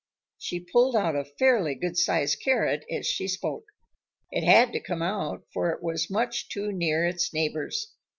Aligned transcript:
She 0.39 0.59
pulled 0.59 0.95
out 0.95 1.15
a 1.15 1.23
fairly 1.23 1.75
good 1.75 1.95
sized 1.95 2.39
carrot 2.43 2.83
as 2.89 3.05
she 3.05 3.27
spoke. 3.27 3.65
It 4.31 4.43
had 4.43 4.71
to 4.73 4.79
come 4.79 5.03
out, 5.03 5.43
for 5.53 5.69
it 5.69 5.83
was 5.83 6.09
much 6.09 6.49
too 6.49 6.71
near 6.71 7.05
its 7.05 7.31
neighbors. 7.35 7.93